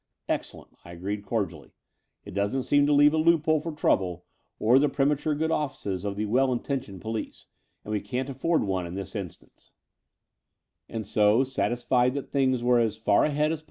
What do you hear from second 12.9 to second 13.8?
far ahead as.